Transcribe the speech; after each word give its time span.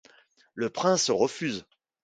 Le 0.55 0.71
prince 0.71 1.11
refuse. 1.11 1.63